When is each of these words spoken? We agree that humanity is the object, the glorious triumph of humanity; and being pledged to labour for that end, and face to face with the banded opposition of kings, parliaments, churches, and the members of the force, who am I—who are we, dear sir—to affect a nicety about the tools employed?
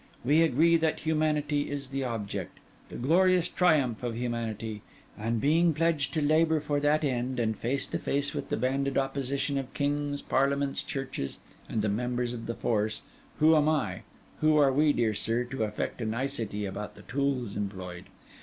We 0.25 0.41
agree 0.41 0.77
that 0.77 1.01
humanity 1.01 1.69
is 1.69 1.89
the 1.89 2.03
object, 2.03 2.57
the 2.89 2.95
glorious 2.95 3.47
triumph 3.47 4.01
of 4.01 4.17
humanity; 4.17 4.81
and 5.15 5.39
being 5.39 5.75
pledged 5.75 6.11
to 6.15 6.23
labour 6.23 6.59
for 6.59 6.79
that 6.79 7.03
end, 7.03 7.39
and 7.39 7.55
face 7.55 7.85
to 7.85 7.99
face 7.99 8.33
with 8.33 8.49
the 8.49 8.57
banded 8.57 8.97
opposition 8.97 9.59
of 9.59 9.71
kings, 9.75 10.23
parliaments, 10.23 10.81
churches, 10.81 11.37
and 11.69 11.83
the 11.83 11.87
members 11.87 12.33
of 12.33 12.47
the 12.47 12.55
force, 12.55 13.03
who 13.37 13.55
am 13.55 13.69
I—who 13.69 14.57
are 14.57 14.73
we, 14.73 14.91
dear 14.91 15.13
sir—to 15.13 15.65
affect 15.65 16.01
a 16.01 16.05
nicety 16.07 16.65
about 16.65 16.95
the 16.95 17.03
tools 17.03 17.55
employed? 17.55 18.05